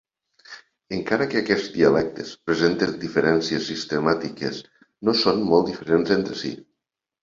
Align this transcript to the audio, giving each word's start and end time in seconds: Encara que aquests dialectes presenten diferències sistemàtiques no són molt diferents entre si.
Encara 0.95 1.27
que 1.33 1.37
aquests 1.43 1.69
dialectes 1.75 2.33
presenten 2.49 2.95
diferències 3.05 3.71
sistemàtiques 3.75 4.67
no 5.07 5.19
són 5.25 5.49
molt 5.55 5.75
diferents 5.75 6.21
entre 6.21 6.45
si. 6.47 6.57